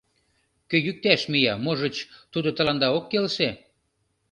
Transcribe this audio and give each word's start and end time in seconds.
Кӧ 0.69 0.77
йӱкташ 0.85 1.21
мия, 1.31 1.55
можыч, 1.63 1.95
тудо 2.31 2.49
тыланда 2.57 2.87
ок 2.97 3.05
келше. 3.11 3.49